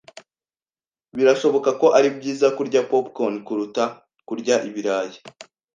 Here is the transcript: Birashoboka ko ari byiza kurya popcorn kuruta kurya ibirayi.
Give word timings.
Birashoboka 1.17 1.69
ko 1.81 1.87
ari 1.97 2.07
byiza 2.17 2.47
kurya 2.57 2.81
popcorn 2.91 3.35
kuruta 3.47 3.83
kurya 4.27 4.55
ibirayi. 4.67 5.17